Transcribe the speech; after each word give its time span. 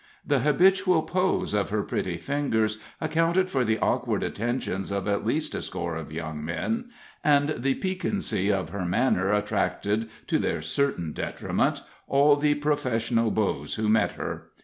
The 0.25 0.39
habitual 0.39 1.03
pose 1.03 1.53
of 1.53 1.69
her 1.69 1.83
pretty 1.83 2.17
fingers 2.17 2.79
accounted 2.99 3.51
for 3.51 3.63
the 3.63 3.77
awkward 3.77 4.23
attentions 4.23 4.89
of 4.89 5.07
at 5.07 5.23
least 5.27 5.53
a 5.53 5.61
score 5.61 5.95
of 5.95 6.11
young 6.11 6.43
men, 6.43 6.89
and 7.23 7.49
the 7.59 7.75
piquancy 7.75 8.51
of 8.51 8.69
her 8.69 8.83
manner 8.83 9.31
attracted, 9.31 10.09
to 10.25 10.39
their 10.39 10.63
certain 10.63 11.11
detriment, 11.13 11.83
all 12.07 12.35
the 12.35 12.55
professional 12.55 13.29
beaus 13.29 13.75
who 13.75 13.87
met 13.89 14.13
her. 14.13 14.47